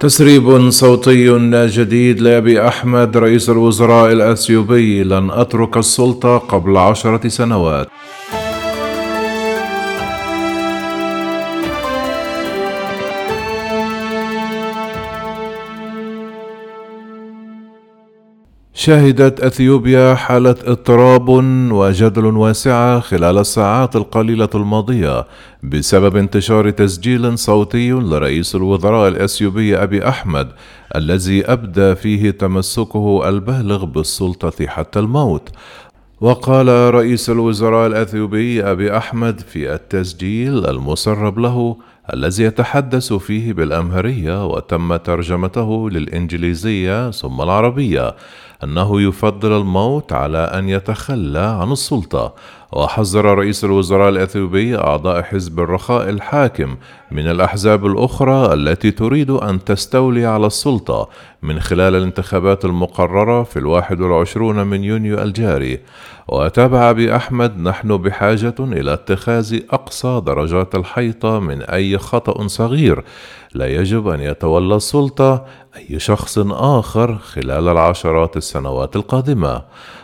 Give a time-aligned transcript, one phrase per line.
[0.00, 1.24] تسريب صوتي
[1.66, 5.02] جديد لأبي أحمد رئيس الوزراء الأثيوبي.
[5.04, 7.86] لن أترك السلطة قبل عشرة سنوات.
[18.80, 21.28] شهدت أثيوبيا حالة اضطراب
[21.72, 25.26] وجدل واسعه خلال الساعات القليلة الماضية
[25.62, 30.48] بسبب انتشار تسجيل صوتي لرئيس الوزراء الأثيوبي أبي أحمد
[30.96, 35.48] الذي أبدى فيه تمسكه البالغ بالسلطة حتى الموت.
[36.20, 41.76] وقال رئيس الوزراء الأثيوبي أبي أحمد في التسجيل المسرب له
[42.14, 48.14] الذي يتحدث فيه بالأمهرية وتم ترجمته للإنجليزية ثم العربية
[48.64, 52.34] أنه يفضل الموت على أن يتخلى عن السلطة.
[52.72, 56.76] وحذر رئيس الوزراء الإثيوبي أعضاء حزب الرخاء الحاكم
[57.10, 61.08] من الأحزاب الأخرى التي تريد أن تستولي على السلطة
[61.42, 65.80] من خلال الانتخابات المقررة في الواحد والعشرون من يونيو الجاري.
[66.28, 73.04] وتابع بأحمد نحن بحاجة إلى اتخاذ أقصى درجات الحيطة من أي خطأ صغير.
[73.54, 75.44] لا يجب أن يتولى السلطة
[75.76, 79.62] أي شخص آخر خلال العشرات السنوات القادمة.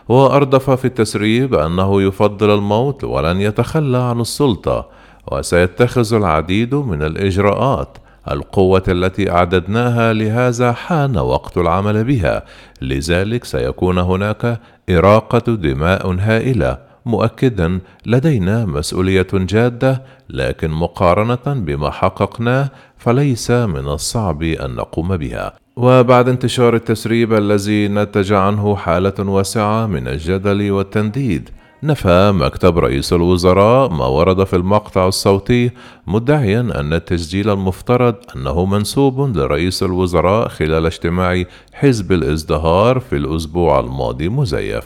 [0.09, 4.89] وأردف في التسريب أنه يفضل الموت ولن يتخلى عن السلطة
[5.33, 7.99] وسيتخذ العديد من الإجراءات
[8.31, 12.43] القوة التي أعددناها لهذا حان وقت العمل بها،
[12.83, 23.51] لذلك سيكون هناك إراقة دماء هائلة، مؤكدا لدينا مسؤولية جادة، لكن مقارنة بما حققناه فليس
[23.51, 25.53] من الصعب أن نقوم بها.
[25.77, 31.51] وبعد انتشار التسريب الذي نتج عنه حالة واسعة من الجدل والتنديد،
[31.83, 35.71] نفى مكتب رئيس الوزراء ما ورد في المقطع الصوتي
[36.07, 44.29] مدعيا أن التسجيل المفترض أنه منسوب لرئيس الوزراء خلال اجتماع حزب الإزدهار في الأسبوع الماضي
[44.29, 44.85] مزيف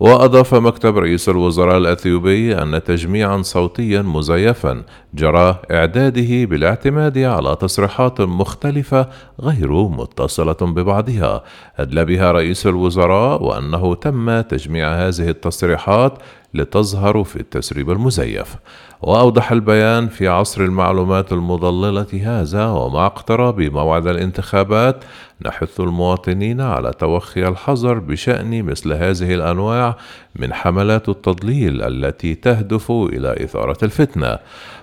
[0.00, 4.82] وأضاف مكتب رئيس الوزراء الأثيوبي أن تجميعا صوتيا مزيفا
[5.14, 9.08] جرى إعداده بالاعتماد على تصريحات مختلفة
[9.40, 11.44] غير متصلة ببعضها.
[11.76, 16.18] أدلى بها رئيس الوزراء وأنه تم تجميع هذه التصريحات
[16.54, 18.56] لتظهر في التسريب المزيف.
[19.02, 25.04] وأوضح البيان في عصر المعلومات المضللة هذا ومع اقتراب موعد الانتخابات.
[25.46, 29.96] نحث المواطنين على توخي الحذر بشأن مثل هذه الأنواع
[30.36, 34.38] من حملات التضليل التي تهدف إلى إثارة الفتنة.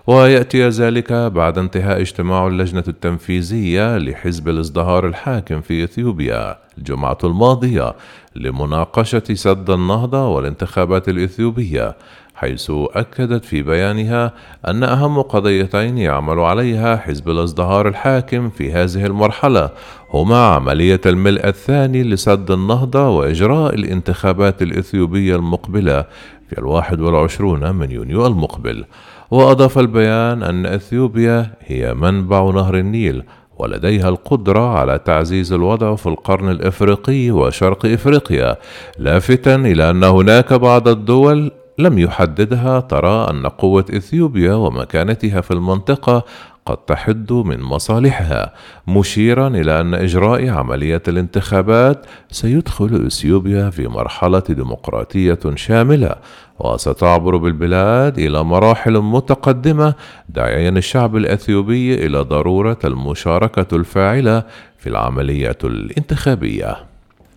[0.08, 7.94] ويأتي ذلك بعد انتهاء اجتماع اللجنة التنفيذية لحزب الازدهار الحاكم في إثيوبيا الجمعة الماضية.
[8.36, 11.96] لمناقشة سد النهضة والانتخابات الإثيوبية
[12.36, 14.34] حيث أكدت في بيانها
[14.68, 19.70] أن أهم قضيتين يعمل عليها حزب الازدهار الحاكم في هذه المرحلة
[20.14, 26.06] هما عملية الملء الثاني لسد النهضة وإجراء الانتخابات الإثيوبية المقبلة
[26.50, 28.86] في الواحد والعشرون من يونيو المقبل.
[29.32, 33.24] وأضاف البيان أن إثيوبيا هي منبع نهر النيل
[33.62, 38.56] ولديها القدرة على تعزيز الوضع في القرن الإفريقي وشرق إفريقيا
[39.00, 46.26] لافتا إلى أن هناك بعض الدول لم يحددها ترى أن قوة إثيوبيا ومكانتها في المنطقة
[46.66, 48.54] قد تحد من مصالحها
[48.88, 56.16] مشيرا إلى أن إجراء عملية الانتخابات سيدخل إثيوبيا في مرحلة ديمقراطية شاملة
[56.60, 59.94] وستعبر بالبلاد إلى مراحل متقدمة
[60.30, 64.44] داعيا الشعب الإثيوبي إلى ضرورة المشاركة الفاعلة
[64.78, 66.91] في العملية الانتخابية.